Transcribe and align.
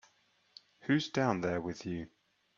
Who's 0.85 1.09
down 1.11 1.41
there 1.41 1.61
with 1.61 1.85
you? 1.85 2.09